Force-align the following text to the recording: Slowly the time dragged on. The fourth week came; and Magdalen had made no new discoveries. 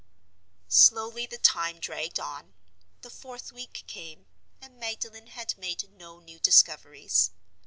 Slowly 0.67 1.27
the 1.27 1.37
time 1.37 1.77
dragged 1.77 2.19
on. 2.19 2.55
The 3.03 3.11
fourth 3.11 3.51
week 3.51 3.83
came; 3.85 4.25
and 4.59 4.79
Magdalen 4.79 5.27
had 5.27 5.55
made 5.59 5.91
no 5.91 6.19
new 6.19 6.39
discoveries. 6.39 7.29